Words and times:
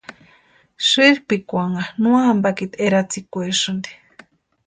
Sïrpikwanha 0.87 1.83
no 2.01 2.11
ampatiri 2.31 2.75
eratsikwaesïnti. 2.85 3.91